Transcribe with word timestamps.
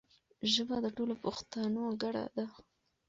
ژبه 0.53 0.75
د 0.83 0.87
ټولو 0.97 1.13
پښتانو 1.23 1.83
ګډه 2.01 2.25
ده. 2.37 2.45